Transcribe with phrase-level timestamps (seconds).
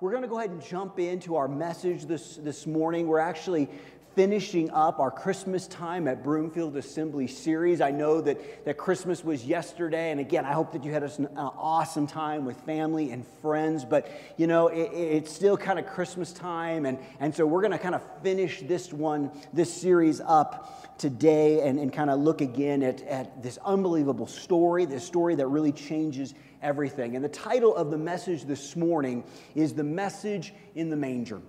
[0.00, 3.06] we're going to go ahead and jump into our message this, this morning.
[3.06, 3.68] We're actually
[4.16, 7.82] finishing up our Christmas time at Broomfield Assembly series.
[7.82, 11.28] I know that, that Christmas was yesterday, and again, I hope that you had an
[11.36, 16.32] awesome time with family and friends, but you know, it, it's still kind of Christmas
[16.32, 20.96] time, and, and so we're going to kind of finish this one, this series up
[20.96, 25.46] today and, and kind of look again at, at this unbelievable story, this story that
[25.46, 27.16] really changes everything.
[27.16, 29.24] And the title of the message this morning
[29.54, 31.40] is The Message in the Manger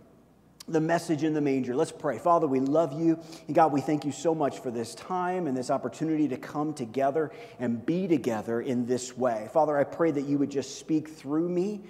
[0.67, 1.75] the message in the manger.
[1.75, 2.17] Let's pray.
[2.17, 3.19] Father, we love you.
[3.47, 6.73] And God, we thank you so much for this time and this opportunity to come
[6.73, 9.49] together and be together in this way.
[9.51, 11.81] Father, I pray that you would just speak through me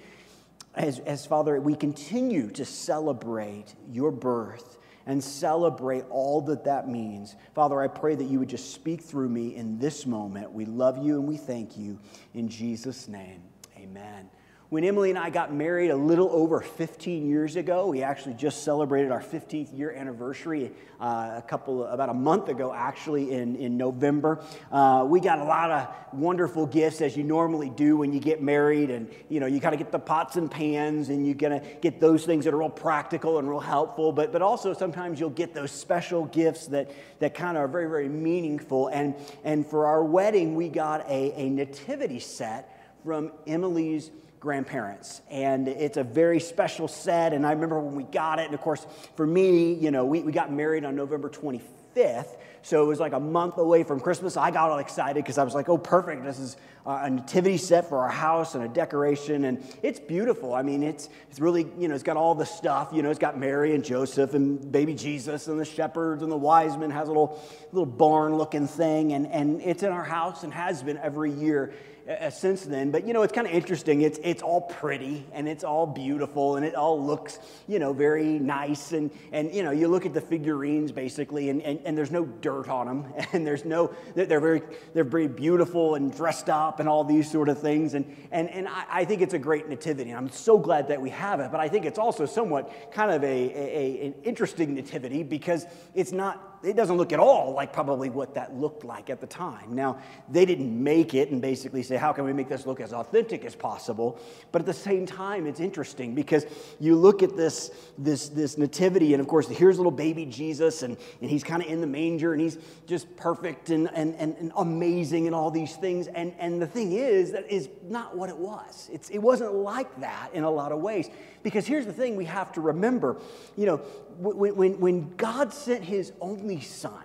[0.74, 7.36] as, as Father, we continue to celebrate your birth and celebrate all that that means.
[7.54, 10.52] Father, I pray that you would just speak through me in this moment.
[10.52, 11.98] We love you and we thank you.
[12.34, 13.42] In Jesus' name,
[13.76, 14.28] amen.
[14.72, 18.64] When Emily and I got married a little over 15 years ago, we actually just
[18.64, 23.76] celebrated our 15th year anniversary uh, a couple, about a month ago, actually, in, in
[23.76, 24.42] November.
[24.70, 28.40] Uh, we got a lot of wonderful gifts, as you normally do when you get
[28.40, 28.88] married.
[28.88, 32.00] And, you know, you kind of get the pots and pans, and you're to get
[32.00, 34.10] those things that are real practical and real helpful.
[34.10, 37.90] But, but also, sometimes you'll get those special gifts that, that kind of are very,
[37.90, 38.88] very meaningful.
[38.88, 44.10] And, and for our wedding, we got a, a nativity set from Emily's
[44.42, 45.22] grandparents.
[45.30, 47.32] And it's a very special set.
[47.32, 48.46] And I remember when we got it.
[48.46, 52.36] And of course, for me, you know, we, we got married on November 25th.
[52.62, 54.36] So it was like a month away from Christmas.
[54.36, 56.24] I got all excited because I was like, oh, perfect.
[56.24, 59.44] This is a nativity set for our house and a decoration.
[59.44, 60.54] And it's beautiful.
[60.54, 62.90] I mean, it's, it's really, you know, it's got all the stuff.
[62.92, 66.36] You know, it's got Mary and Joseph and baby Jesus and the shepherds and the
[66.36, 66.90] wise men.
[66.90, 69.12] has a little, little barn looking thing.
[69.12, 71.72] And, and it's in our house and has been every year
[72.08, 72.90] uh, since then.
[72.90, 74.02] But you know, it's kind of interesting.
[74.02, 77.38] It's it's all pretty and it's all beautiful and it all looks
[77.68, 81.62] you know very nice and and you know you look at the figurines basically and
[81.62, 84.62] and, and there's no dirt on them and there's no they're very
[84.94, 88.68] they're very beautiful and dressed up and all these sort of things and and and
[88.68, 91.50] I, I think it's a great nativity and I'm so glad that we have it.
[91.50, 96.12] But I think it's also somewhat kind of a, a an interesting nativity because it's
[96.12, 99.74] not it doesn't look at all like probably what that looked like at the time.
[99.74, 99.98] Now,
[100.30, 103.44] they didn't make it and basically say, how can we make this look as authentic
[103.44, 104.20] as possible?
[104.52, 106.46] But at the same time, it's interesting because
[106.78, 110.96] you look at this, this, this nativity, and of course, here's little baby Jesus, and,
[111.20, 114.52] and he's kind of in the manger, and he's just perfect and, and, and, and,
[114.56, 116.06] amazing and all these things.
[116.08, 118.88] And, and the thing is, that is not what it was.
[118.92, 121.08] It's, it wasn't like that in a lot of ways.
[121.42, 123.20] Because here's the thing we have to remember
[123.56, 123.80] you know,
[124.18, 127.04] when, when, when God sent his only son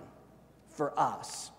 [0.70, 1.50] for us,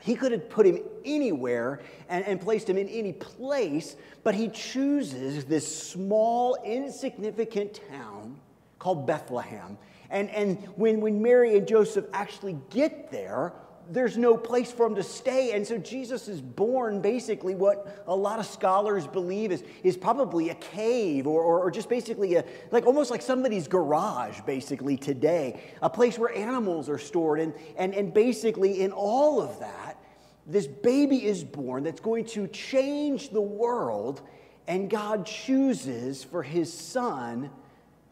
[0.00, 4.48] he could have put him anywhere and, and, placed him in any place, but he
[4.48, 8.36] chooses this small, insignificant town
[8.78, 9.78] called Bethlehem.
[10.10, 13.54] And, and when, when Mary and Joseph actually get there,
[13.90, 15.52] there's no place for him to stay.
[15.52, 20.50] And so Jesus is born basically what a lot of scholars believe is, is probably
[20.50, 25.60] a cave or, or, or, just basically a, like almost like somebody's garage, basically today,
[25.82, 27.40] a place where animals are stored.
[27.40, 29.98] And, and, and basically, in all of that,
[30.46, 34.22] this baby is born that's going to change the world.
[34.66, 37.50] And God chooses for his son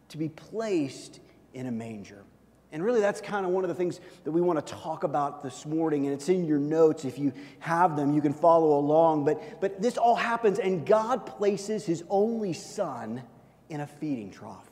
[0.09, 1.19] to be placed
[1.53, 2.23] in a manger.
[2.73, 5.43] And really, that's kind of one of the things that we want to talk about
[5.43, 6.05] this morning.
[6.07, 7.05] And it's in your notes.
[7.05, 9.25] If you have them, you can follow along.
[9.25, 13.21] But, but this all happens, and God places his only son
[13.69, 14.67] in a feeding trough.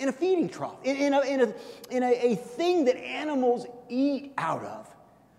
[0.00, 1.54] In a feeding trough, in, in, a, in, a,
[1.90, 4.92] in a, a thing that animals eat out of.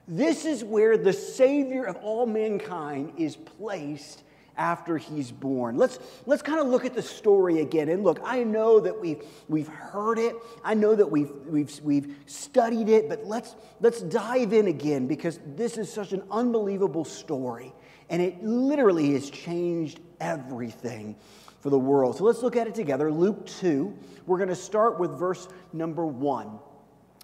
[0.07, 4.23] This is where the Savior of all mankind is placed
[4.57, 5.77] after he's born.
[5.77, 7.89] Let's, let's kind of look at the story again.
[7.89, 12.15] And look, I know that we've, we've heard it, I know that we've, we've, we've
[12.25, 17.73] studied it, but let's, let's dive in again because this is such an unbelievable story.
[18.09, 21.15] And it literally has changed everything
[21.59, 22.17] for the world.
[22.17, 23.11] So let's look at it together.
[23.11, 26.59] Luke 2, we're going to start with verse number 1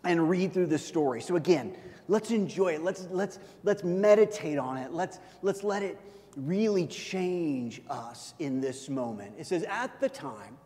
[0.03, 1.21] and read through the story.
[1.21, 1.75] So again,
[2.07, 2.83] let's enjoy it.
[2.83, 4.91] Let's, let's, let's meditate on it.
[4.91, 5.97] Let's, let's let it
[6.35, 9.33] really change us in this moment.
[9.37, 10.57] It says, At the time,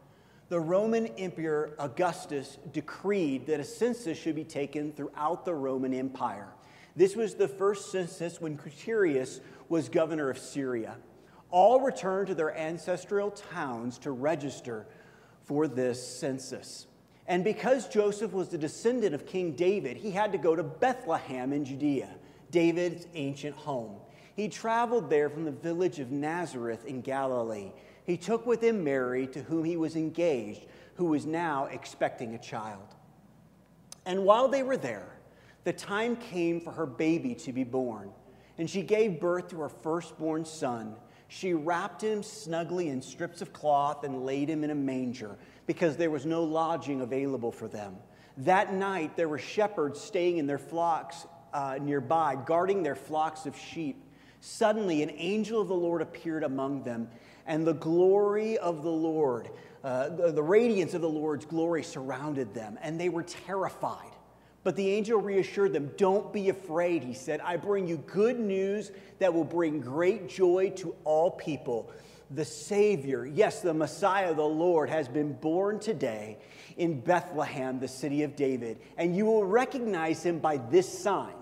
[0.50, 6.48] the Roman Emperor Augustus decreed that a census should be taken throughout the Roman Empire.
[6.96, 10.96] This was the first census when Quirinius was governor of Syria.
[11.50, 14.86] All returned to their ancestral towns to register
[15.44, 16.88] for this census.
[17.28, 21.52] And because Joseph was the descendant of King David, he had to go to Bethlehem
[21.52, 22.10] in Judea,
[22.52, 23.98] David's ancient home.
[24.38, 27.72] He traveled there from the village of Nazareth in Galilee,
[28.06, 32.40] he took with him Mary, to whom he was engaged, who was now expecting a
[32.40, 32.96] child.
[34.06, 35.18] And while they were there,
[35.66, 38.12] the time came for her baby to be born,
[38.58, 40.96] and she gave birth to her firstborn son.
[41.28, 45.36] She wrapped him snugly in strips of cloth and laid him in a manger
[45.66, 47.98] because there was no lodging available for them.
[48.38, 53.58] That night, there were shepherds staying in their flocks uh, nearby, guarding their flocks of
[53.58, 54.04] sheep.
[54.48, 57.10] Suddenly, an angel of the Lord appeared among them,
[57.46, 59.50] and the glory of the Lord,
[59.84, 64.10] uh, the, the radiance of the Lord's glory surrounded them, and they were terrified.
[64.64, 67.42] But the angel reassured them, Don't be afraid, he said.
[67.42, 71.92] I bring you good news that will bring great joy to all people.
[72.32, 76.38] The Savior, yes, the Messiah, the Lord, has been born today
[76.78, 78.80] in Bethlehem, the city of David.
[78.98, 81.36] And you will recognize him by this sign.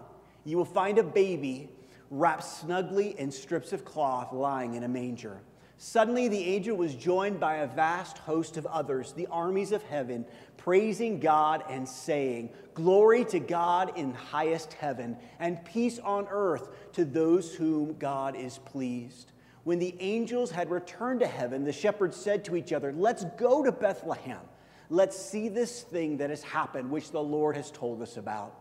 [0.44, 1.70] You will find a baby
[2.10, 5.42] wrapped snugly in strips of cloth lying in a manger.
[5.78, 10.26] Suddenly, the angel was joined by a vast host of others, the armies of heaven,
[10.58, 17.04] praising God and saying, Glory to God in highest heaven, and peace on earth to
[17.04, 19.34] those whom God is pleased.
[19.66, 23.64] When the angels had returned to heaven, the shepherds said to each other, Let's go
[23.64, 24.42] to Bethlehem.
[24.90, 28.56] Let's see this thing that has happened, which the Lord has told us about.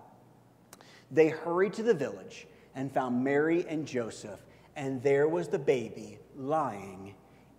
[1.11, 4.41] They hurried to the village and found Mary and Joseph,
[4.77, 7.15] and there was the baby lying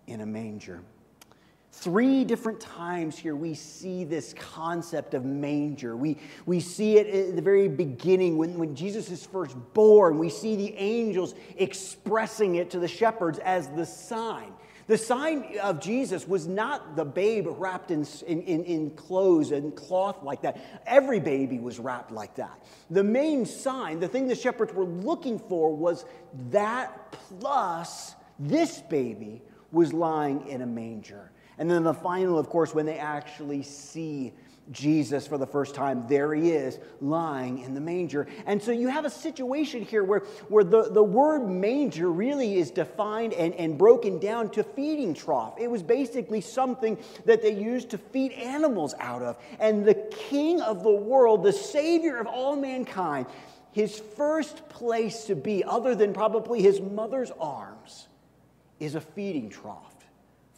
[0.07, 0.81] in a manger.
[1.71, 5.97] Three different times here we see this concept of manger.
[5.97, 10.17] We, we see it at the very beginning when, when Jesus is first born.
[10.17, 14.53] We see the angels expressing it to the shepherds as the sign.
[14.87, 20.21] The sign of Jesus was not the babe wrapped in, in, in, clothes and cloth
[20.21, 20.61] like that.
[20.85, 22.63] Every baby was wrapped like that.
[22.91, 26.05] The main sign, the thing the shepherds were looking for, was
[26.51, 29.41] that plus this baby
[29.71, 31.31] was lying in a manger.
[31.57, 34.33] And then the final, of course, when they actually see
[34.71, 38.27] Jesus for the first time, there he is lying in the manger.
[38.45, 42.71] And so you have a situation here where, where the, the word manger really is
[42.71, 45.55] defined and, and broken down to feeding trough.
[45.59, 49.37] It was basically something that they used to feed animals out of.
[49.59, 53.27] And the king of the world, the savior of all mankind,
[53.71, 58.07] his first place to be, other than probably his mother's arms,
[58.79, 59.95] is a feeding trough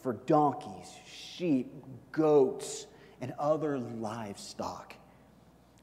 [0.01, 1.73] for donkeys, sheep,
[2.11, 2.85] goats,
[3.21, 4.93] and other livestock.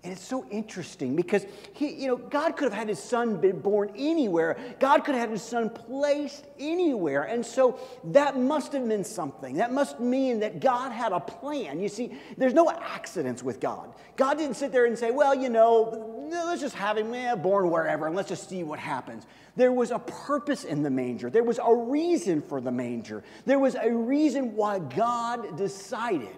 [0.05, 3.59] And it's so interesting because he, you know, God could have had his son been
[3.61, 4.59] born anywhere.
[4.79, 7.23] God could have had his son placed anywhere.
[7.23, 7.81] And so
[8.13, 9.57] that must have meant something.
[9.57, 11.81] That must mean that God had a plan.
[11.81, 13.95] You see, there's no accidents with God.
[14.17, 17.71] God didn't sit there and say, well, you know, let's just have him eh, born
[17.71, 19.27] wherever and let's just see what happens.
[19.57, 21.31] There was a purpose in the manger.
[21.31, 23.25] There was a reason for the manger.
[23.47, 26.37] There was a reason why God decided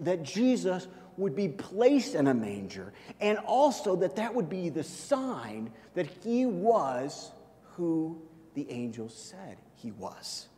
[0.00, 4.84] that Jesus would be placed in a manger, and also that that would be the
[4.84, 7.30] sign that he was
[7.72, 8.20] who
[8.54, 10.48] the angels said he was.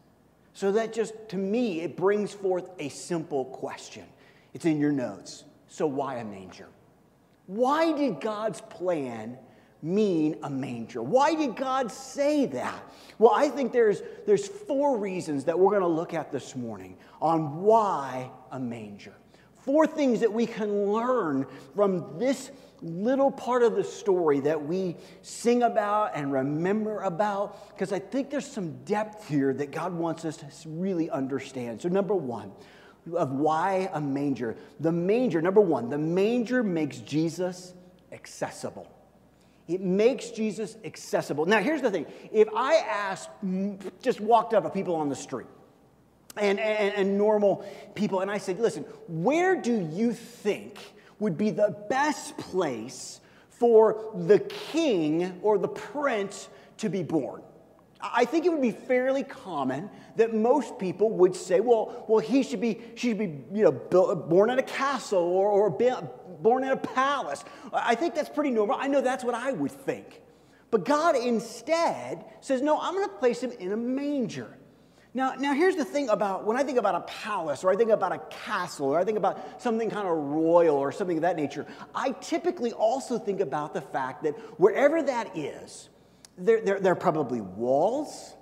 [0.52, 4.05] So that just, to me, it brings forth a simple question.
[4.55, 5.44] It's in your notes.
[5.69, 6.67] So, why a manger?
[7.46, 9.38] Why did God's plan
[9.82, 11.02] mean a manger?
[11.02, 12.82] Why did God say that?
[13.19, 16.96] Well, I think there's, there's four reasons that we're going to look at this morning
[17.20, 19.14] on why a manger
[19.69, 21.44] four things that we can learn
[21.75, 27.93] from this little part of the story that we sing about and remember about, because
[27.93, 31.82] I think there's some depth here that God wants us to really understand.
[31.82, 32.51] So, number one,
[33.15, 34.56] of why a manger.
[34.81, 37.75] The manger, number one, the manger makes Jesus
[38.10, 38.91] accessible.
[39.67, 41.44] It makes Jesus accessible.
[41.44, 43.29] Now, here's the thing if I asked,
[44.01, 45.46] just walked up to people on the street,
[46.38, 47.64] and, and, and normal
[47.94, 48.20] people.
[48.20, 50.78] And I said, listen, where do you think
[51.18, 57.42] would be the best place for the king or the prince to be born?
[58.00, 62.42] I think it would be fairly common that most people would say, well, well he
[62.42, 66.62] should be, she should be you know, built, born in a castle or, or born
[66.62, 67.44] in a palace.
[67.72, 68.76] I think that's pretty normal.
[68.78, 70.22] I know that's what I would think.
[70.70, 74.57] But God instead says, no, I'm going to place him in a manger.
[75.19, 77.91] Now, now here's the thing about when I think about a palace or I think
[77.91, 81.34] about a castle or I think about something kind of royal or something of that
[81.34, 85.89] nature, I typically also think about the fact that wherever that is,
[86.37, 88.34] there, there, there are probably walls,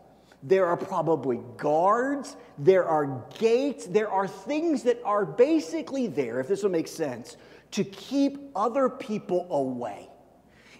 [0.42, 6.48] there are probably guards, there are gates, there are things that are basically there, if
[6.48, 7.38] this will make sense,
[7.70, 10.10] to keep other people away.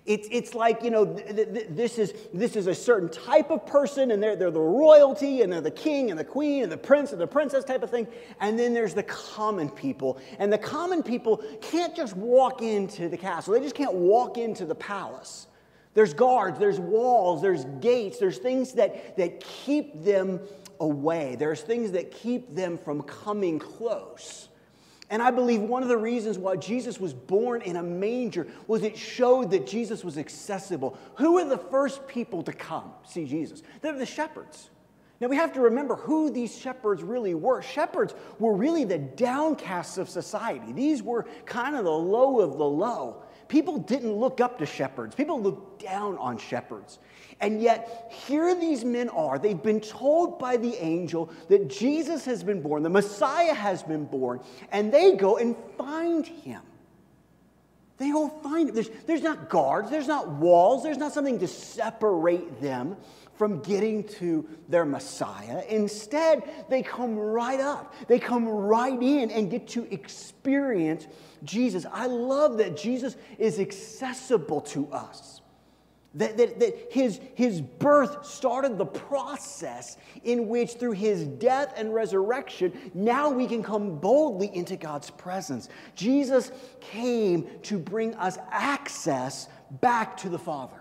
[0.07, 3.67] It's, it's like, you know, th- th- this, is, this is a certain type of
[3.67, 6.77] person, and they're, they're the royalty, and they're the king, and the queen, and the
[6.77, 8.07] prince, and the princess type of thing.
[8.41, 10.21] And then there's the common people.
[10.39, 14.65] And the common people can't just walk into the castle, they just can't walk into
[14.65, 15.49] the palace.
[15.95, 20.41] There's guards, there's walls, there's gates, there's things that, that keep them
[20.79, 24.49] away, there's things that keep them from coming close.
[25.09, 28.83] And I believe one of the reasons why Jesus was born in a manger was
[28.83, 30.99] it showed that Jesus was accessible.
[31.17, 33.63] Who were the first people to come see Jesus?
[33.83, 34.71] They're the shepherds.
[35.21, 37.63] Now we have to remember who these shepherds really were.
[37.63, 42.65] Shepherds were really the downcasts of society, these were kind of the low of the
[42.65, 43.23] low.
[43.49, 46.99] People didn't look up to shepherds, people looked down on shepherds.
[47.41, 49.39] And yet, here these men are.
[49.39, 54.05] They've been told by the angel that Jesus has been born, the Messiah has been
[54.05, 54.41] born,
[54.73, 56.63] and they go and find him.
[57.99, 58.75] They go find him.
[58.75, 62.97] There's, there's not guards, there's not walls, there's not something to separate them
[63.35, 65.63] from getting to their Messiah.
[65.69, 71.07] Instead, they come right up, they come right in and get to experience
[71.45, 71.85] Jesus.
[71.93, 75.43] I love that Jesus is accessible to us.
[76.17, 81.95] That, that, that his, his birth started the process in which, through his death and
[81.95, 85.69] resurrection, now we can come boldly into God's presence.
[85.95, 89.49] Jesus came to bring us access
[89.83, 90.81] back to the Father,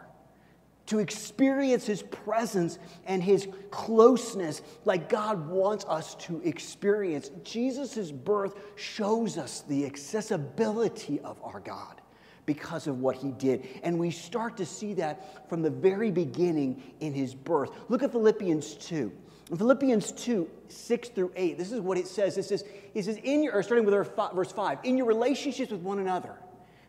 [0.86, 7.30] to experience his presence and his closeness like God wants us to experience.
[7.44, 12.00] Jesus' birth shows us the accessibility of our God
[12.46, 13.68] because of what he did.
[13.84, 17.72] And we start to see that from the very beginning in his birth.
[17.90, 19.12] Look at Philippians 2.
[19.52, 22.38] In Philippians 2, 6 through 8, this is what it says.
[22.38, 26.00] It says, it says in your, starting with verse 5, in your relationships with one
[26.00, 26.36] another,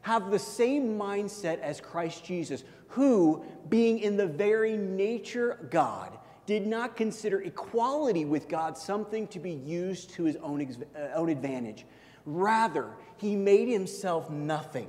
[0.00, 6.66] have the same mindset as Christ Jesus, who, being in the very nature God, did
[6.66, 11.84] not consider equality with God something to be used to his own, uh, own advantage.
[12.24, 14.88] Rather, he made himself nothing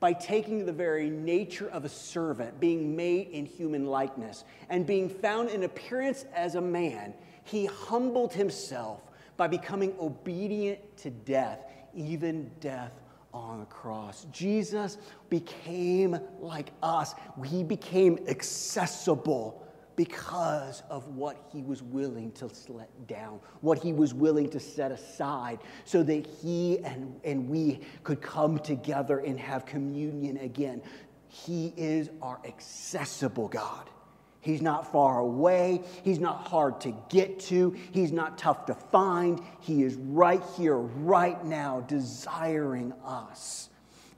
[0.00, 5.08] by taking the very nature of a servant, being made in human likeness, and being
[5.08, 7.14] found in appearance as a man,
[7.44, 9.02] he humbled himself
[9.36, 11.64] by becoming obedient to death,
[11.94, 12.92] even death
[13.34, 14.26] on the cross.
[14.32, 17.14] Jesus became like us,
[17.44, 19.64] he became accessible
[19.98, 24.92] because of what he was willing to let down, what he was willing to set
[24.92, 30.80] aside, so that he and, and we could come together and have communion again.
[31.26, 33.90] He is our accessible God.
[34.40, 35.82] He's not far away.
[36.04, 37.76] He's not hard to get to.
[37.90, 39.40] He's not tough to find.
[39.58, 43.68] He is right here, right now, desiring us.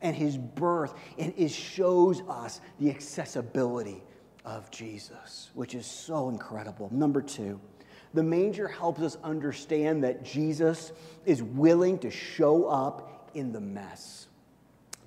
[0.03, 4.03] And his birth and it shows us the accessibility
[4.45, 6.89] of Jesus, which is so incredible.
[6.93, 7.61] Number two,
[8.15, 10.93] the manger helps us understand that Jesus
[11.25, 14.27] is willing to show up in the mess.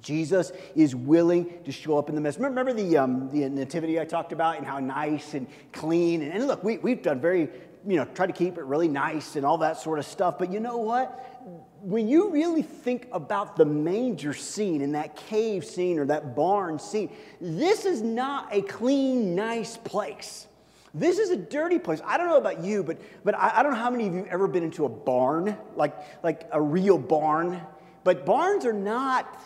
[0.02, 2.38] Jesus is willing to show up in the mess.
[2.38, 6.22] Remember the, um, the nativity I talked about and how nice and clean?
[6.22, 7.50] And, and look, we, we've done very,
[7.88, 10.38] you know, try to keep it really nice and all that sort of stuff.
[10.38, 11.73] But you know what?
[11.84, 16.80] When you really think about the manger scene and that cave scene or that barn
[16.80, 17.10] scene,
[17.42, 20.48] this is not a clean, nice place.
[20.94, 22.00] This is a dirty place.
[22.06, 24.26] I don't know about you, but, but I, I don't know how many of you
[24.30, 27.60] ever been into a barn, like, like a real barn.
[28.06, 29.42] But barns are not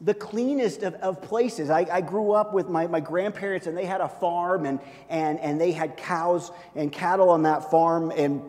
[0.00, 1.70] the cleanest of, of places.
[1.70, 5.38] I, I, grew up with my, my grandparents, and they had a farm, and, and,
[5.38, 8.42] and they had cows and cattle on that farm, and,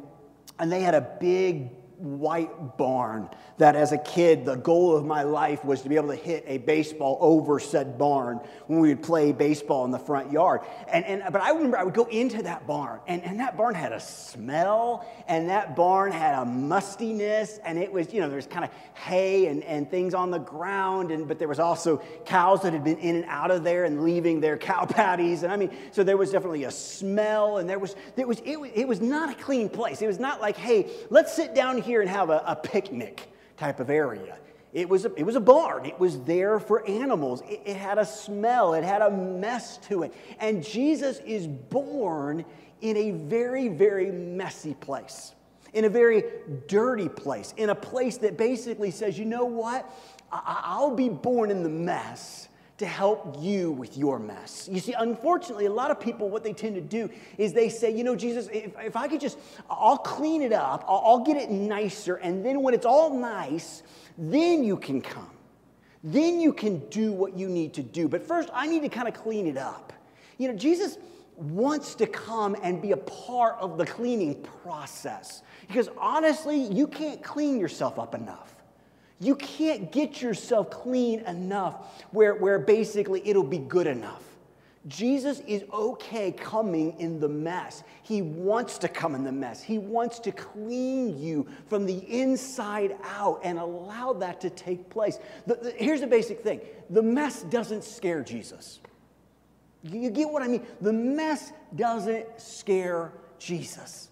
[0.57, 3.27] and they had a big white barn
[3.57, 6.43] that as a kid the goal of my life was to be able to hit
[6.45, 10.61] a baseball over said barn when we would play baseball in the front yard.
[10.91, 13.73] And, and but i remember i would go into that barn and, and that barn
[13.73, 18.45] had a smell and that barn had a mustiness and it was you know there's
[18.45, 22.61] kind of hay and, and things on the ground and but there was also cows
[22.61, 25.41] that had been in and out of there and leaving their cow patties.
[25.41, 28.59] And i mean so there was definitely a smell and there was there was it,
[28.59, 30.01] was, it was not a clean place.
[30.01, 33.79] It was not like hey let's sit down here and have a, a picnic type
[33.79, 34.37] of area.
[34.73, 35.85] It was, a, it was a barn.
[35.85, 37.41] It was there for animals.
[37.49, 38.75] It, it had a smell.
[38.75, 40.13] It had a mess to it.
[40.39, 42.45] And Jesus is born
[42.81, 45.33] in a very, very messy place,
[45.73, 46.23] in a very
[46.67, 49.89] dirty place, in a place that basically says, you know what?
[50.31, 52.46] I, I'll be born in the mess
[52.77, 54.69] to help you with your mess.
[54.71, 57.91] You see, unfortunately, a lot of people, what they tend to do is they say,
[57.91, 61.37] you know, Jesus, if, if I could just, I'll clean it up, I'll, I'll get
[61.37, 63.81] it nicer, and then when it's all nice,
[64.17, 65.29] then you can come.
[66.03, 68.07] Then you can do what you need to do.
[68.07, 69.91] But first, I need to kind of clean it up.
[70.37, 70.99] You know, Jesus
[71.35, 75.41] wants to come and be a part of the cleaning process.
[75.67, 78.56] Because honestly, you can't clean yourself up enough.
[79.19, 84.23] You can't get yourself clean enough where, where basically it'll be good enough.
[84.87, 87.83] Jesus is okay coming in the mess.
[88.03, 89.61] He wants to come in the mess.
[89.61, 95.19] He wants to clean you from the inside out and allow that to take place.
[95.45, 98.79] The, the, here's the basic thing the mess doesn't scare Jesus.
[99.83, 100.65] You get what I mean?
[100.79, 104.09] The mess doesn't scare Jesus.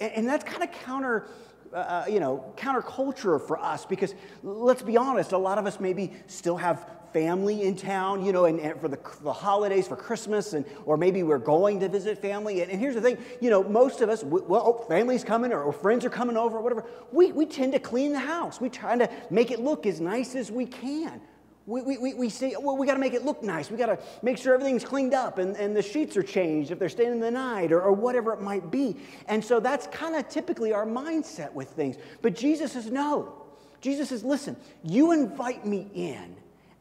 [0.00, 1.28] And, and that's kind of counter.
[1.72, 5.78] Uh, uh, you know, counterculture for us because let's be honest, a lot of us
[5.78, 9.96] maybe still have family in town, you know, and, and for the, the, holidays, for
[9.96, 12.62] Christmas, and or maybe we're going to visit family.
[12.62, 15.52] And, and here's the thing, you know, most of us, we, well, oh, family's coming
[15.52, 16.84] or, or, friends are coming over, or whatever.
[17.12, 18.60] We, we tend to clean the house.
[18.60, 21.20] We try to make it look as nice as we can.
[21.68, 23.70] We, we, we say, well, we got to make it look nice.
[23.70, 26.78] We got to make sure everything's cleaned up and, and the sheets are changed if
[26.78, 28.96] they're staying in the night or, or whatever it might be.
[29.26, 31.96] And so that's kind of typically our mindset with things.
[32.22, 33.44] But Jesus says, no.
[33.82, 36.36] Jesus says, listen, you invite me in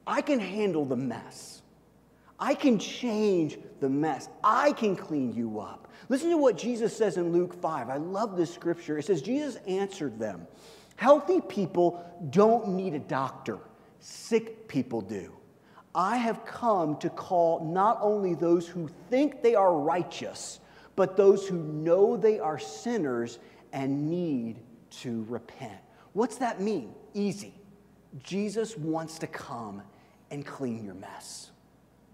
[0.07, 1.61] I can handle the mess.
[2.39, 4.29] I can change the mess.
[4.41, 5.89] I can clean you up.
[6.07, 7.89] Listen to what Jesus says in Luke 5.
[7.89, 8.97] I love this scripture.
[8.97, 10.47] It says, Jesus answered them
[10.95, 13.59] Healthy people don't need a doctor,
[13.99, 15.33] sick people do.
[15.95, 20.59] I have come to call not only those who think they are righteous,
[20.95, 23.39] but those who know they are sinners
[23.73, 25.79] and need to repent.
[26.13, 26.93] What's that mean?
[27.13, 27.53] Easy.
[28.23, 29.81] Jesus wants to come
[30.31, 31.51] and clean your mess.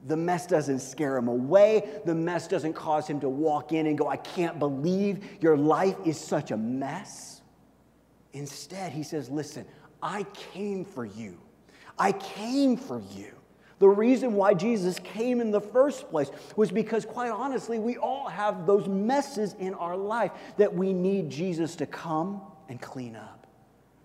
[0.05, 2.01] The mess doesn't scare him away.
[2.05, 5.95] The mess doesn't cause him to walk in and go, I can't believe your life
[6.05, 7.41] is such a mess.
[8.33, 9.65] Instead, he says, Listen,
[10.01, 11.39] I came for you.
[11.97, 13.31] I came for you.
[13.79, 18.29] The reason why Jesus came in the first place was because, quite honestly, we all
[18.29, 23.45] have those messes in our life that we need Jesus to come and clean up.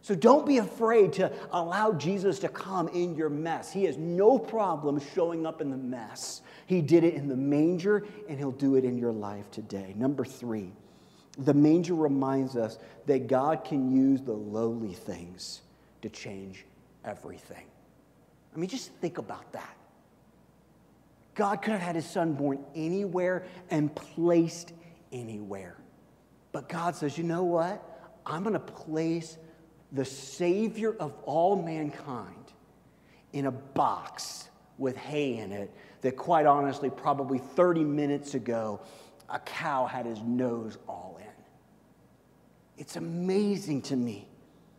[0.02, 3.72] So don't be afraid to allow Jesus to come in your mess.
[3.72, 6.42] He has no problem showing up in the mess.
[6.66, 9.94] He did it in the manger, and He'll do it in your life today.
[9.96, 10.72] Number three,
[11.36, 15.60] the manger reminds us that God can use the lowly things
[16.02, 16.64] to change
[17.04, 17.66] everything.
[18.54, 19.76] I mean, just think about that.
[21.34, 24.72] God could have had his son born anywhere and placed
[25.12, 25.76] anywhere.
[26.50, 27.82] But God says, you know what?
[28.26, 29.38] I'm going to place
[29.92, 32.34] the Savior of all mankind
[33.32, 38.80] in a box with hay in it that, quite honestly, probably 30 minutes ago,
[39.28, 41.26] a cow had his nose all in.
[42.76, 44.28] It's amazing to me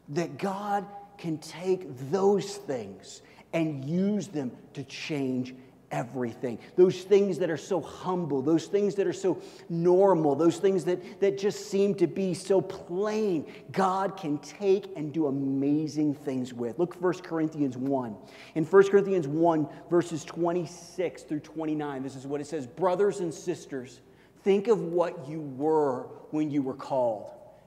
[0.10, 0.86] that God
[1.18, 3.22] can take those things
[3.54, 5.56] and use them to change
[5.92, 6.60] everything.
[6.76, 11.20] Those things that are so humble, those things that are so normal, those things that,
[11.20, 16.80] that just seem to be so plain, God can take and do amazing things with.
[16.80, 18.16] Look 1 Corinthians 1.
[18.56, 23.34] In 1 Corinthians 1, verses 26 through 29, this is what it says Brothers and
[23.34, 24.02] sisters,
[24.44, 27.32] think of what you were when you were called.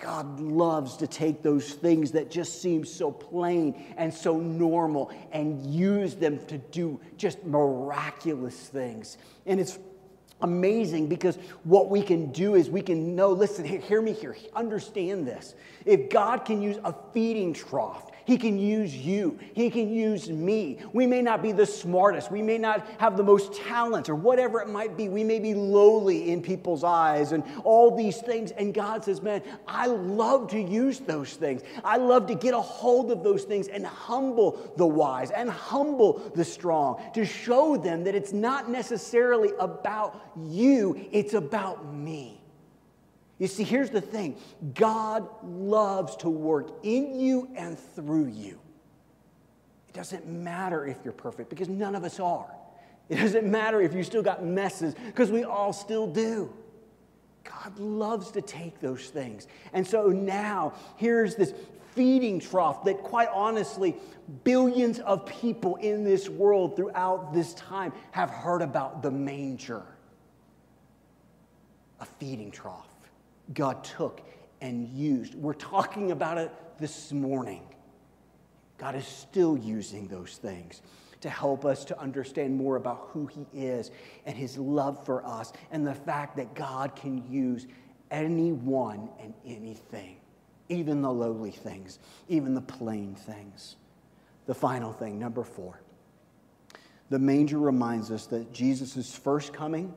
[0.00, 5.64] God loves to take those things that just seem so plain and so normal and
[5.66, 9.18] use them to do just miraculous things.
[9.46, 9.78] And it's
[10.42, 15.26] amazing because what we can do is we can know listen, hear me here, understand
[15.26, 15.54] this.
[15.84, 19.40] If God can use a feeding trough he can use you.
[19.54, 20.78] He can use me.
[20.92, 22.30] We may not be the smartest.
[22.30, 25.08] We may not have the most talent or whatever it might be.
[25.08, 28.52] We may be lowly in people's eyes and all these things.
[28.52, 31.62] And God says, Man, I love to use those things.
[31.84, 36.30] I love to get a hold of those things and humble the wise and humble
[36.36, 42.39] the strong to show them that it's not necessarily about you, it's about me.
[43.40, 44.36] You see, here's the thing
[44.74, 48.60] God loves to work in you and through you.
[49.88, 52.54] It doesn't matter if you're perfect because none of us are.
[53.08, 56.52] It doesn't matter if you still got messes because we all still do.
[57.42, 59.48] God loves to take those things.
[59.72, 61.54] And so now, here's this
[61.94, 63.96] feeding trough that, quite honestly,
[64.44, 69.82] billions of people in this world throughout this time have heard about the manger.
[72.00, 72.89] A feeding trough
[73.54, 74.20] God took
[74.60, 75.34] and used.
[75.34, 77.62] We're talking about it this morning.
[78.78, 80.82] God is still using those things
[81.20, 83.90] to help us to understand more about who He is
[84.24, 87.66] and His love for us and the fact that God can use
[88.10, 90.16] anyone and anything,
[90.68, 93.76] even the lowly things, even the plain things.
[94.46, 95.80] The final thing, number four.
[97.10, 99.92] The manger reminds us that Jesus' first coming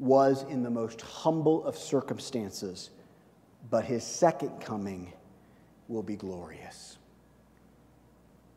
[0.00, 2.90] was in the most humble of circumstances,
[3.68, 5.12] but his second coming
[5.88, 6.96] will be glorious.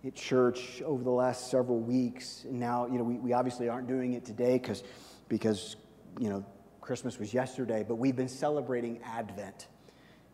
[0.06, 3.88] At church over the last several weeks, and now, you know, we, we obviously aren't
[3.88, 4.84] doing it today because,
[5.28, 5.76] because,
[6.18, 6.46] you know,
[6.80, 9.68] Christmas was yesterday, but we've been celebrating Advent.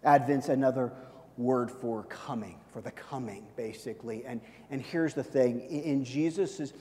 [0.04, 0.91] Advent's another
[1.39, 4.23] word for coming, for the coming, basically.
[4.25, 6.73] And, and here's the thing in Jesus'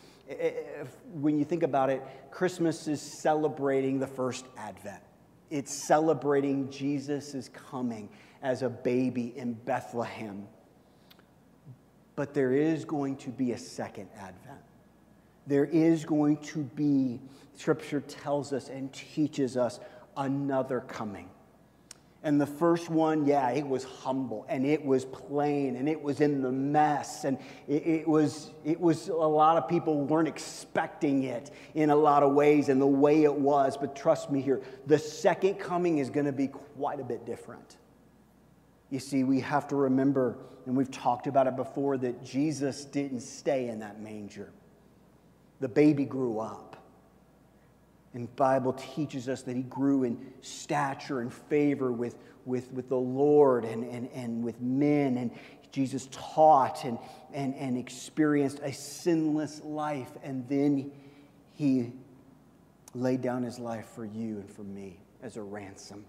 [1.15, 5.03] when you think about it, Christmas is celebrating the first advent.
[5.51, 8.11] It's celebrating Jesus' coming
[8.43, 10.47] as a baby in Bethlehem.
[12.15, 14.61] But there is going to be a second advent.
[15.47, 17.21] There is going to be,
[17.55, 19.81] Scripture tells us and teaches us,
[20.17, 21.31] another coming.
[22.25, 26.21] And the first one, yeah, it was humble and it was plain and it was
[26.21, 27.25] in the mess.
[27.25, 31.97] And it, it, was, it was, a lot of people weren't expecting it in a
[31.97, 33.77] lot of ways and the way it was.
[33.77, 37.77] But trust me here, the second coming is going to be quite a bit different.
[38.91, 43.21] You see, we have to remember, and we've talked about it before, that Jesus didn't
[43.21, 44.51] stay in that manger.
[45.61, 46.68] The baby grew up.
[48.15, 52.17] And Bible teaches us that he grew in stature and favor with,
[52.47, 55.19] with, with the Lord and, and, and with men.
[55.19, 55.31] And
[55.73, 56.99] Jesus taught and,
[57.33, 60.11] and, and experienced a sinless life.
[60.23, 60.91] And then
[61.55, 61.93] he
[62.95, 66.05] laid down his life for you and for me as a ransom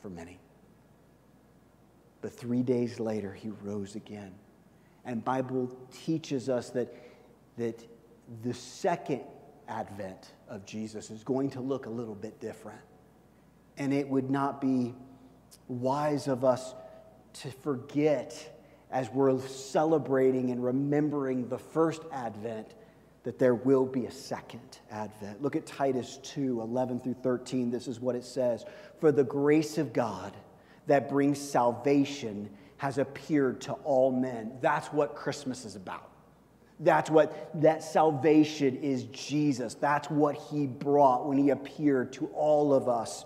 [0.00, 0.38] for many.
[2.22, 4.32] But three days later, he rose again.
[5.04, 6.94] And Bible teaches us that,
[7.56, 7.84] that
[8.42, 9.22] the second
[9.70, 12.80] advent of Jesus is going to look a little bit different.
[13.78, 14.94] And it would not be
[15.68, 16.74] wise of us
[17.32, 22.74] to forget as we're celebrating and remembering the first advent
[23.22, 25.40] that there will be a second advent.
[25.42, 27.70] Look at Titus 2 11 through 13.
[27.70, 28.64] This is what it says
[28.98, 30.36] For the grace of God
[30.86, 34.52] that brings salvation has appeared to all men.
[34.60, 36.09] That's what Christmas is about.
[36.80, 39.74] That's what that salvation is Jesus.
[39.74, 43.24] That's what he brought when he appeared to all of us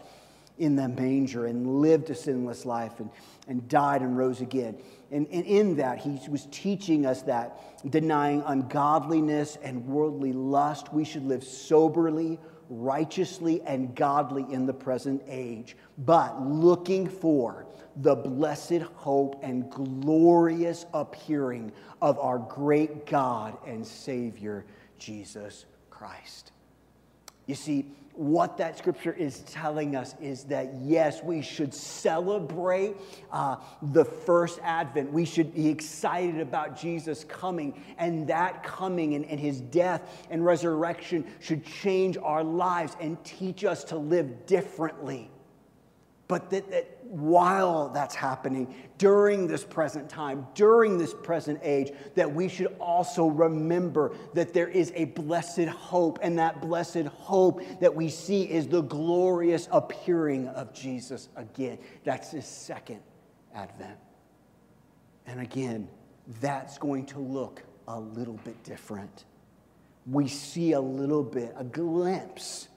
[0.58, 3.10] in the manger and lived a sinless life and,
[3.48, 4.76] and died and rose again.
[5.10, 11.04] And, and in that, he was teaching us that denying ungodliness and worldly lust, we
[11.04, 12.38] should live soberly,
[12.68, 20.86] righteously, and godly in the present age, but looking for the blessed hope and glorious
[20.94, 21.72] appearing
[22.02, 24.64] of our great God and Savior,
[24.98, 26.52] Jesus Christ.
[27.46, 32.94] You see, what that scripture is telling us is that yes, we should celebrate
[33.32, 35.12] uh, the first advent.
[35.12, 40.44] We should be excited about Jesus coming, and that coming and, and his death and
[40.44, 45.30] resurrection should change our lives and teach us to live differently.
[46.28, 52.32] But that, that while that's happening, during this present time, during this present age, that
[52.32, 57.94] we should also remember that there is a blessed hope, and that blessed hope that
[57.94, 61.78] we see is the glorious appearing of Jesus again.
[62.04, 63.00] That's his second
[63.54, 63.98] advent.
[65.26, 65.88] And again,
[66.40, 69.24] that's going to look a little bit different.
[70.06, 72.68] We see a little bit, a glimpse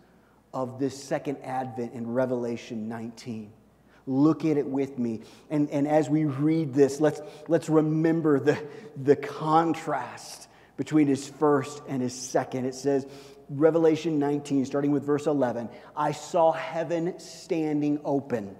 [0.53, 3.51] of this second advent in Revelation 19.
[4.07, 5.21] Look at it with me.
[5.49, 8.57] And, and as we read this, let's, let's remember the,
[8.95, 12.65] the contrast between his first and his second.
[12.65, 13.05] It says,
[13.49, 18.55] Revelation 19, starting with verse 11 I saw heaven standing open,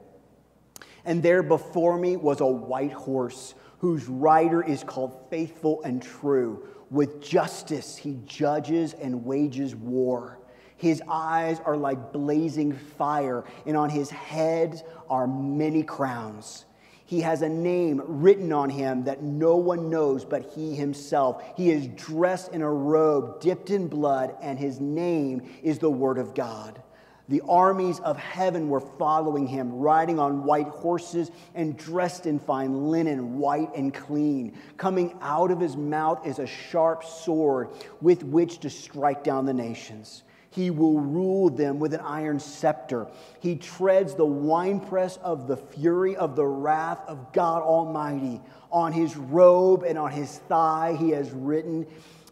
[1.06, 6.68] and there before me was a white horse whose rider is called Faithful and True.
[6.90, 10.40] With justice he judges and wages war.
[10.78, 16.66] His eyes are like blazing fire, and on his head are many crowns.
[17.06, 21.42] He has a name written on him that no one knows but he himself.
[21.56, 26.18] He is dressed in a robe dipped in blood, and his name is the Word
[26.18, 26.82] of God.
[27.30, 32.90] The armies of heaven were following him, riding on white horses and dressed in fine
[32.90, 34.58] linen, white and clean.
[34.78, 37.70] Coming out of his mouth is a sharp sword
[38.02, 40.24] with which to strike down the nations.
[40.58, 43.06] He will rule them with an iron scepter.
[43.40, 48.42] He treads the winepress of the fury of the wrath of God Almighty.
[48.72, 51.86] On his robe and on his thigh, he has written,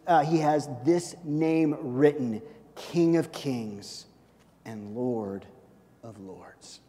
[0.08, 2.42] uh, he has this name written
[2.74, 4.06] King of Kings
[4.64, 5.46] and Lord
[6.02, 6.80] of Lords.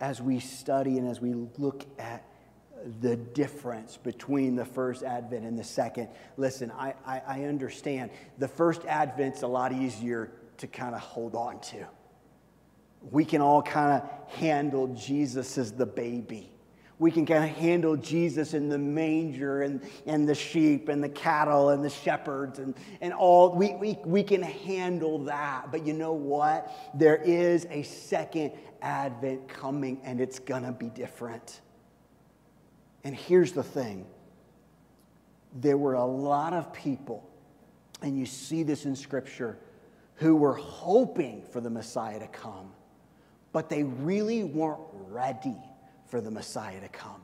[0.00, 2.24] As we study and as we look at
[3.00, 8.10] the difference between the first advent and the second, listen, I, I, I understand.
[8.38, 11.86] The first advent's a lot easier to kind of hold on to.
[13.10, 16.50] We can all kind of handle Jesus as the baby
[17.00, 21.08] we can kind of handle Jesus in the manger and, and the sheep and the
[21.08, 23.54] cattle and the shepherds and, and all.
[23.56, 25.72] We, we, we can handle that.
[25.72, 26.70] But you know what?
[26.94, 31.62] There is a second advent coming and it's going to be different.
[33.04, 34.06] And here's the thing
[35.52, 37.28] there were a lot of people,
[38.02, 39.58] and you see this in Scripture,
[40.16, 42.70] who were hoping for the Messiah to come,
[43.52, 45.56] but they really weren't ready
[46.06, 47.22] for the Messiah to come.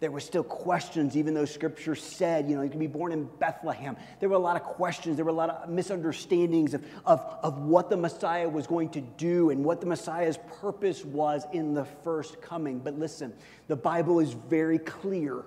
[0.00, 3.24] There were still questions, even though scripture said, you know, he could be born in
[3.40, 3.96] Bethlehem.
[4.20, 5.16] There were a lot of questions.
[5.16, 9.00] There were a lot of misunderstandings of, of, of what the Messiah was going to
[9.00, 12.78] do and what the Messiah's purpose was in the first coming.
[12.78, 13.32] But listen,
[13.66, 15.44] the Bible is very clear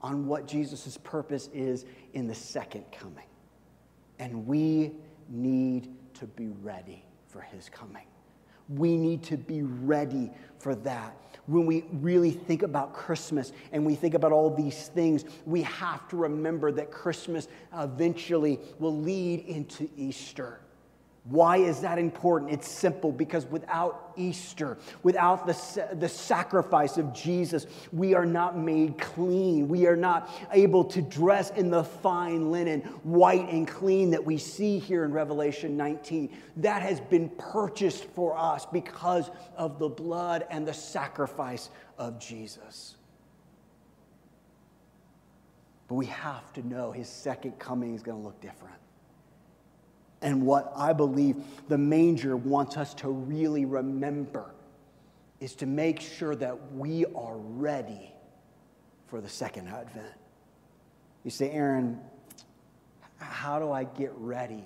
[0.00, 3.26] on what Jesus' purpose is in the second coming.
[4.18, 4.92] And we
[5.28, 8.06] need to be ready for his coming.
[8.68, 11.14] We need to be ready for that
[11.46, 16.08] when we really think about Christmas and we think about all these things, we have
[16.08, 20.60] to remember that Christmas eventually will lead into Easter.
[21.24, 22.50] Why is that important?
[22.50, 28.98] It's simple because without Easter, without the, the sacrifice of Jesus, we are not made
[28.98, 29.68] clean.
[29.68, 34.36] We are not able to dress in the fine linen, white and clean that we
[34.36, 36.28] see here in Revelation 19.
[36.56, 42.96] That has been purchased for us because of the blood and the sacrifice of Jesus.
[45.86, 48.81] But we have to know his second coming is going to look different.
[50.22, 51.36] And what I believe
[51.68, 54.54] the manger wants us to really remember
[55.40, 58.14] is to make sure that we are ready
[59.08, 60.06] for the second advent.
[61.24, 62.00] You say, Aaron,
[63.18, 64.64] how do I get ready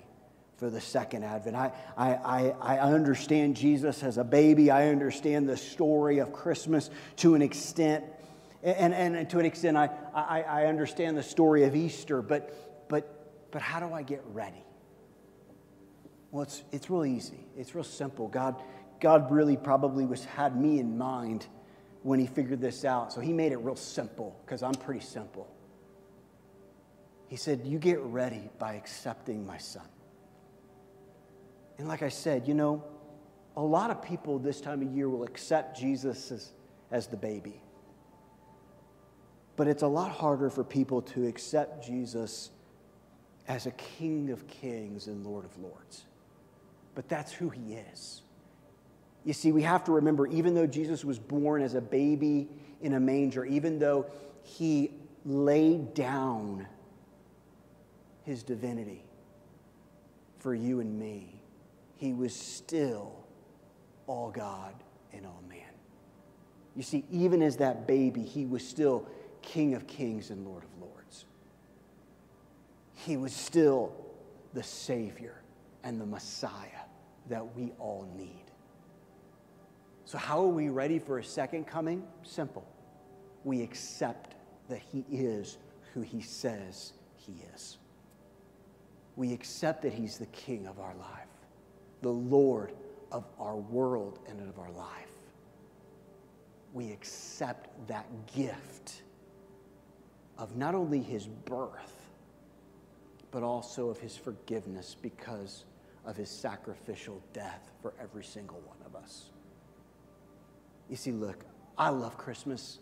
[0.57, 1.55] for the second advent?
[1.55, 4.69] I, I, I, understand Jesus as a baby.
[4.69, 8.05] I understand the story of Christmas to an extent.
[8.61, 12.21] And, and, and to an extent, I, I, I understand the story of Easter.
[12.21, 14.63] But, but, but how do I get ready?
[16.31, 17.45] Well, it's, it's real easy.
[17.55, 18.27] It's real simple.
[18.27, 18.61] God,
[18.99, 21.47] God really probably was, had me in mind
[22.03, 23.13] when he figured this out.
[23.13, 25.47] So he made it real simple because I'm pretty simple.
[27.27, 29.87] He said, You get ready by accepting my son.
[31.77, 32.83] And like I said, you know,
[33.55, 36.51] a lot of people this time of year will accept Jesus as,
[36.91, 37.61] as the baby.
[39.55, 42.51] But it's a lot harder for people to accept Jesus
[43.47, 46.05] as a King of kings and Lord of lords
[46.97, 48.23] but that's who he is.
[49.23, 52.47] You see, we have to remember, even though Jesus was born as a baby
[52.81, 54.07] in a manger, even though
[54.41, 54.89] he
[55.23, 56.65] laid down
[58.23, 59.03] his divinity
[60.39, 61.39] for you and me,
[61.97, 63.13] he was still
[64.07, 64.73] all God
[65.13, 65.59] and all man.
[66.75, 69.07] You see, even as that baby, he was still
[69.43, 71.25] King of kings and Lord of lords.
[72.95, 73.93] He was still
[74.55, 75.43] the Savior
[75.83, 76.86] and the Messiah
[77.29, 78.43] that we all need.
[80.05, 82.03] So, how are we ready for a second coming?
[82.23, 82.65] Simple.
[83.43, 84.35] We accept
[84.69, 85.57] that He is
[85.93, 87.77] who He says He is.
[89.15, 91.27] We accept that He's the King of our life,
[92.01, 92.73] the Lord
[93.11, 95.11] of our world and of our life.
[96.73, 99.01] We accept that gift
[100.37, 102.09] of not only His birth,
[103.31, 105.65] but also of His forgiveness because
[106.07, 109.29] of his sacrificial death for every single one of us.
[110.89, 111.45] You see, look,
[111.77, 112.79] I love Christmas.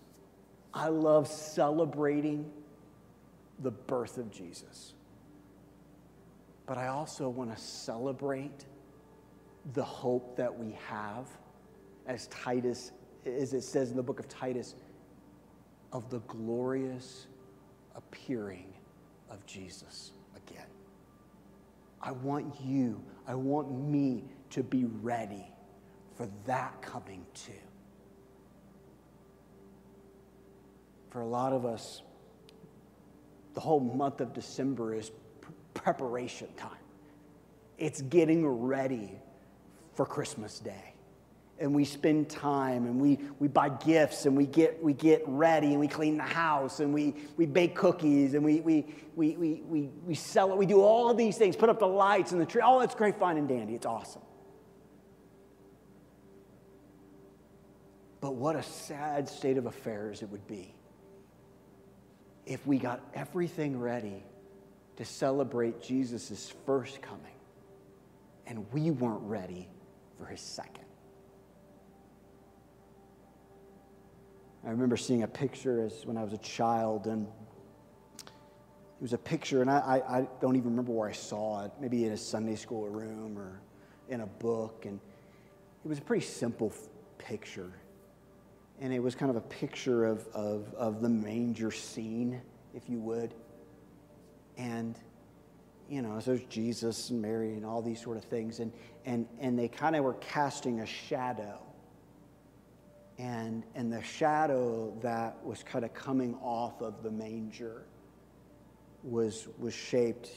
[0.73, 2.49] I love celebrating
[3.59, 4.93] the birth of Jesus.
[6.67, 8.65] But I also want to celebrate
[9.73, 11.27] the hope that we have,
[12.05, 12.91] as Titus,
[13.25, 14.75] as it says in the book of Titus,
[15.91, 17.25] of the glorious
[17.95, 18.71] appearing
[19.31, 20.67] of Jesus again.
[22.05, 25.51] I want you, I want me to be ready
[26.15, 27.51] for that coming too.
[31.09, 32.03] For a lot of us,
[33.55, 35.11] the whole month of December is
[35.73, 36.71] preparation time.
[37.77, 39.11] It's getting ready
[39.95, 40.94] for Christmas Day.
[41.57, 45.67] And we spend time and we, we buy gifts and we get, we get ready
[45.67, 49.61] and we clean the house and we, we bake cookies and we, we, we, we,
[49.65, 50.57] we, we sell it.
[50.57, 52.61] We do all of these things, put up the lights and the tree.
[52.63, 53.73] Oh, it's great, fun, and dandy.
[53.73, 54.21] It's awesome.
[58.19, 60.73] But what a sad state of affairs it would be
[62.45, 64.23] if we got everything ready
[64.97, 67.35] to celebrate Jesus' first coming
[68.47, 69.67] and we weren't ready
[70.17, 70.84] for his second.
[74.65, 77.27] I remember seeing a picture as when I was a child, and
[78.17, 81.71] it was a picture, and I, I, I, don't even remember where I saw it,
[81.79, 83.61] maybe in a Sunday school room or
[84.09, 84.85] in a book.
[84.85, 84.99] And
[85.83, 86.73] it was a pretty simple
[87.19, 87.71] picture.
[88.81, 92.41] And it was kind of a picture of, of, of the manger scene,
[92.73, 93.35] if you would.
[94.57, 94.97] And,
[95.89, 98.59] you know, so there's Jesus and Mary and all these sort of things.
[98.59, 98.73] And,
[99.05, 101.64] and, and they kind of were casting a shadow
[103.17, 107.85] and, and the shadow that was kind of coming off of the manger
[109.03, 110.29] was, was shaped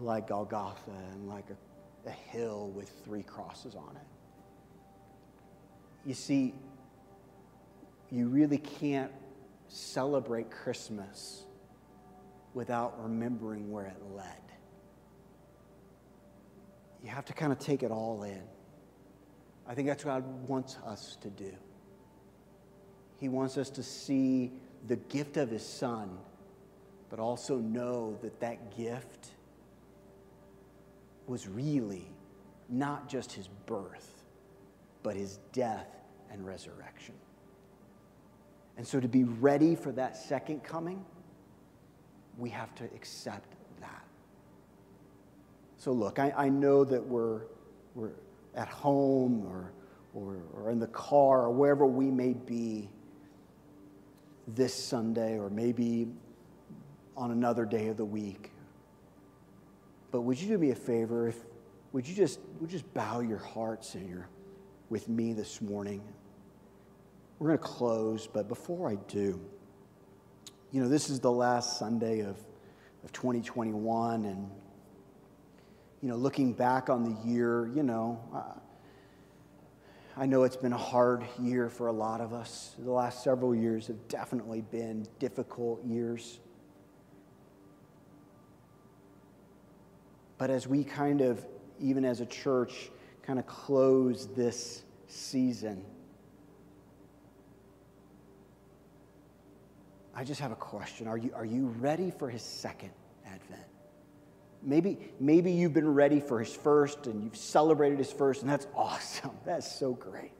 [0.00, 4.06] like Golgotha and like a, a hill with three crosses on it.
[6.06, 6.54] You see,
[8.10, 9.12] you really can't
[9.68, 11.44] celebrate Christmas
[12.54, 14.26] without remembering where it led.
[17.02, 18.42] You have to kind of take it all in.
[19.72, 21.50] I think that's what God wants us to do.
[23.18, 24.52] He wants us to see
[24.86, 26.18] the gift of His Son,
[27.08, 29.28] but also know that that gift
[31.26, 32.04] was really
[32.68, 34.24] not just His birth,
[35.02, 35.88] but His death
[36.30, 37.14] and resurrection.
[38.76, 41.02] And so, to be ready for that second coming,
[42.36, 44.04] we have to accept that.
[45.78, 47.40] So, look, I, I know that we're,
[47.94, 48.10] we're
[48.54, 49.72] at home or,
[50.14, 52.90] or, or in the car or wherever we may be
[54.48, 56.08] this Sunday or maybe
[57.16, 58.50] on another day of the week.
[60.10, 61.28] But would you do me a favor?
[61.28, 61.36] If,
[61.92, 64.28] would you just, would you just bow your hearts and your,
[64.90, 66.02] with me this morning?
[67.38, 69.40] We're going to close, but before I do,
[70.70, 72.36] you know, this is the last Sunday of,
[73.04, 74.50] of 2021, and
[76.02, 78.58] you know, looking back on the year, you know, uh,
[80.16, 82.74] I know it's been a hard year for a lot of us.
[82.78, 86.40] The last several years have definitely been difficult years.
[90.38, 91.46] But as we kind of,
[91.80, 92.90] even as a church,
[93.22, 95.84] kind of close this season,
[100.14, 101.06] I just have a question.
[101.06, 102.90] Are you, are you ready for his second?
[104.62, 108.66] Maybe, maybe you've been ready for his first and you've celebrated his first, and that's
[108.76, 109.32] awesome.
[109.44, 110.32] That's so great.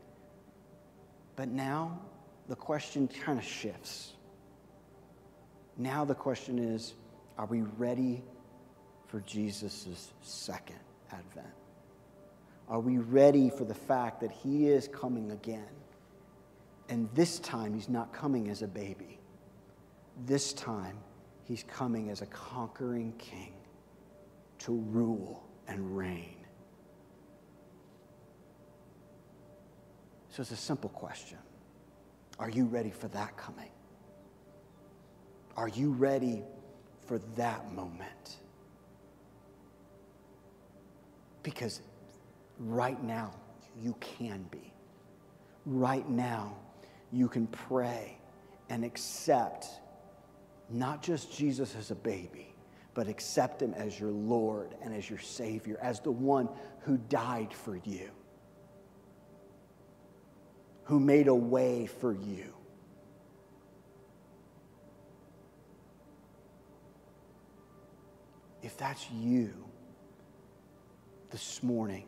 [1.34, 2.00] But now
[2.48, 4.12] the question kind of shifts.
[5.76, 6.94] Now the question is
[7.38, 8.22] are we ready
[9.08, 10.78] for Jesus' second
[11.10, 11.46] advent?
[12.68, 15.68] Are we ready for the fact that he is coming again?
[16.88, 19.18] And this time, he's not coming as a baby.
[20.26, 20.98] This time,
[21.44, 23.54] he's coming as a conquering king
[24.60, 26.36] to rule and reign.
[30.28, 31.38] So it's a simple question
[32.38, 33.70] Are you ready for that coming?
[35.56, 36.42] Are you ready
[37.06, 38.36] for that moment?
[41.42, 41.80] Because
[42.58, 43.34] right now,
[43.80, 44.72] you can be.
[45.66, 46.56] Right now,
[47.10, 48.16] you can pray
[48.70, 49.66] and accept
[50.70, 52.51] not just Jesus as a baby,
[52.94, 56.48] but accept him as your Lord and as your Savior, as the one
[56.80, 58.10] who died for you,
[60.84, 62.52] who made a way for you.
[68.62, 69.52] If that's you
[71.30, 72.04] this morning,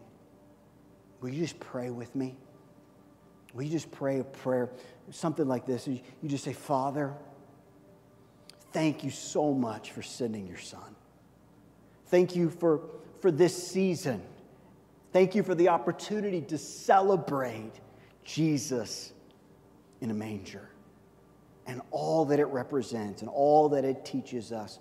[1.20, 2.36] will you just pray with me?
[3.54, 4.70] Will you just pray a prayer,
[5.10, 5.86] something like this?
[5.88, 7.14] You just say, Father,
[8.74, 10.96] thank you so much for sending your son.
[12.06, 12.82] Thank you for,
[13.20, 14.20] for this season.
[15.12, 17.72] Thank you for the opportunity to celebrate
[18.24, 19.12] Jesus
[20.00, 20.68] in a manger
[21.66, 24.80] and all that it represents and all that it teaches us.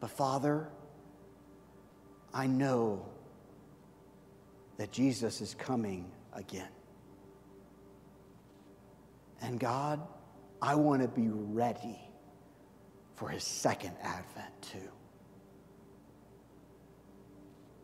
[0.00, 0.68] But Father,
[2.34, 3.06] I know
[4.76, 6.68] that Jesus is coming again.
[9.40, 10.00] And God,
[10.60, 11.98] I want to be ready
[13.14, 14.90] for his second advent too.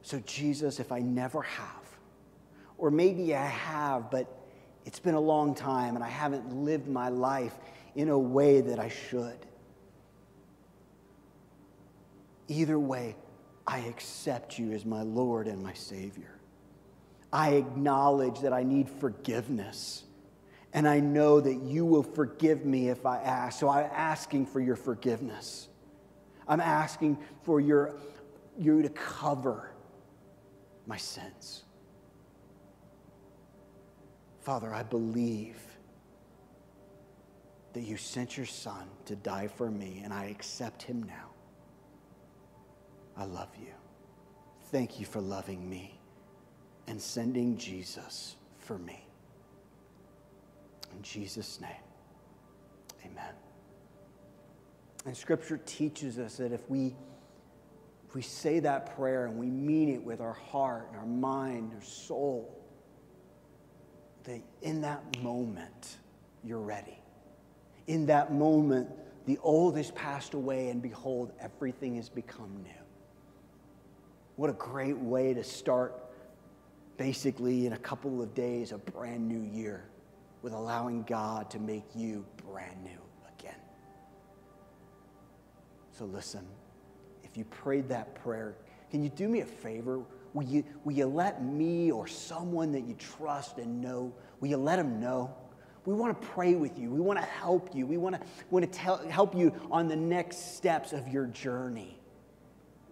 [0.03, 1.99] So, Jesus, if I never have,
[2.77, 4.27] or maybe I have, but
[4.85, 7.55] it's been a long time and I haven't lived my life
[7.95, 9.39] in a way that I should.
[12.49, 13.17] Either way,
[13.67, 16.39] I accept you as my Lord and my Savior.
[17.33, 20.04] I acknowledge that I need forgiveness.
[20.75, 23.61] And I know that you will forgive me if I ask.
[23.61, 25.69] So I'm asking for your forgiveness.
[26.49, 27.95] I'm asking for your,
[28.59, 29.71] you to cover
[30.87, 31.63] my sins.
[34.43, 35.57] Father, I believe
[37.73, 41.31] that you sent your son to die for me, and I accept him now.
[43.17, 43.73] I love you.
[44.71, 45.99] Thank you for loving me
[46.87, 49.07] and sending Jesus for me.
[50.95, 51.71] In Jesus' name,
[53.05, 53.35] amen.
[55.07, 56.95] And Scripture teaches us that if we,
[58.09, 61.73] if we say that prayer and we mean it with our heart and our mind,
[61.73, 62.59] and our soul,
[64.25, 65.99] that in that moment,
[66.43, 66.99] you're ready.
[67.87, 68.89] In that moment,
[69.27, 72.71] the old has passed away, and behold, everything has become new.
[74.37, 75.95] What a great way to start,
[76.97, 79.85] basically, in a couple of days, a brand new year
[80.45, 83.01] with allowing God to make you brand new
[83.39, 83.59] again.
[85.93, 86.47] So, listen,
[87.23, 88.55] if you prayed that prayer,
[88.91, 90.03] can you do me a favor?
[90.35, 94.59] Will you, will you let me or someone that you trust and know, will you
[94.59, 95.35] let them know?
[95.87, 96.91] We want to pray with you.
[96.91, 97.87] We want to help you.
[97.87, 98.21] We want to,
[98.51, 101.99] want to tell, help you on the next steps of your journey.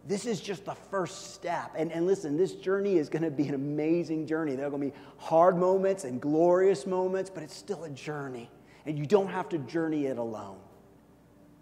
[0.07, 1.73] This is just the first step.
[1.77, 4.57] And, and listen, this journey is going to be an amazing journey.
[4.57, 8.51] There are going to be hard moments and glorious moments, but it's still a journey.
[8.85, 10.59] And you don't have to journey it alone.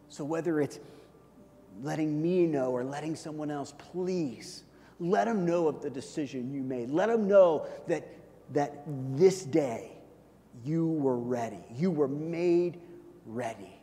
[0.09, 0.81] So whether it's
[1.83, 4.65] letting me know or letting someone else, please
[4.99, 6.91] let them know of the decision you made.
[6.91, 8.09] Let them know that,
[8.53, 9.93] that this day
[10.65, 11.65] you were ready.
[11.75, 12.81] You were made
[13.27, 13.81] ready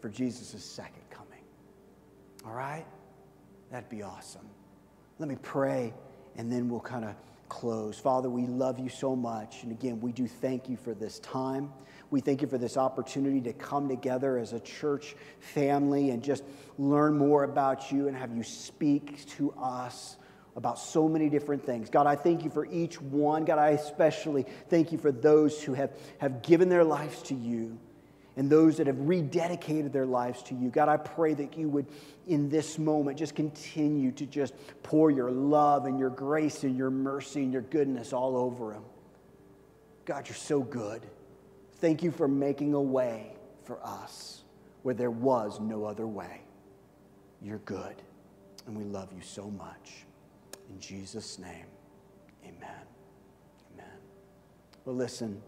[0.00, 1.42] for Jesus' second coming.
[2.44, 2.86] All right?
[3.70, 4.48] That'd be awesome.
[5.18, 5.92] Let me pray
[6.36, 7.14] and then we'll kind of
[7.48, 7.98] close.
[7.98, 9.62] Father, we love you so much.
[9.62, 11.72] And again, we do thank you for this time.
[12.10, 16.44] We thank you for this opportunity to come together as a church family and just
[16.78, 20.16] learn more about you and have you speak to us
[20.54, 21.90] about so many different things.
[21.90, 23.44] God, I thank you for each one.
[23.44, 27.78] God, I especially thank you for those who have, have given their lives to you
[28.36, 30.68] and those that have rededicated their lives to you.
[30.68, 31.86] God, I pray that you would,
[32.26, 36.90] in this moment, just continue to just pour your love and your grace and your
[36.90, 38.84] mercy and your goodness all over them.
[40.04, 41.06] God, you're so good.
[41.76, 43.32] Thank you for making a way
[43.64, 44.42] for us
[44.82, 46.42] where there was no other way.
[47.42, 47.96] You're good,
[48.66, 50.04] and we love you so much.
[50.70, 51.66] In Jesus' name,
[52.44, 52.84] amen.
[53.74, 53.98] Amen.
[54.84, 55.40] Well, listen,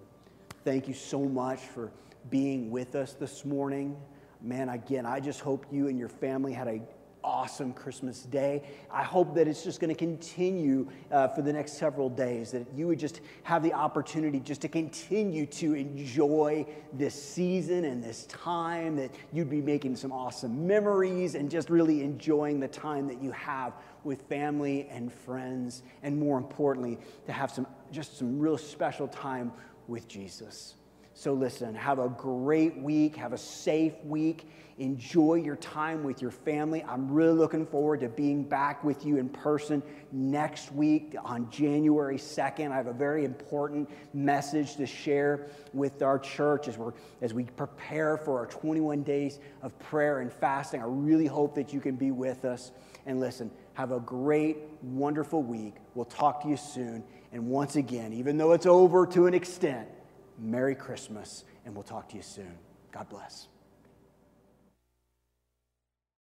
[0.65, 1.93] thank you so much for
[2.31, 3.97] being with us this morning.
[4.41, 6.81] Man, again, I just hope you and your family had a
[7.25, 8.63] awesome Christmas day.
[8.91, 12.67] I hope that it's just going to continue uh, for the next several days, that
[12.75, 18.25] you would just have the opportunity just to continue to enjoy this season and this
[18.27, 23.23] time, that you'd be making some awesome memories and just really enjoying the time that
[23.23, 23.75] you have
[24.05, 29.53] with family and friends, and more importantly, to have some just some real special time
[29.87, 30.78] with Jesus.
[31.19, 34.49] So, listen, have a great week, have a safe week,
[34.79, 36.85] enjoy your time with your family.
[36.85, 42.19] I'm really looking forward to being back with you in person next week on January
[42.19, 42.71] 2nd.
[42.71, 47.43] I have a very important message to share with our church as, we're, as we
[47.43, 50.81] prepare for our 21 days of prayer and fasting.
[50.81, 52.71] I really hope that you can be with us.
[53.07, 55.75] And listen, have a great, wonderful week.
[55.97, 57.03] We'll talk to you soon.
[57.33, 59.89] And once again, even though it's over to an extent,
[60.39, 62.57] Merry Christmas, and we'll talk to you soon.
[62.93, 63.49] God bless.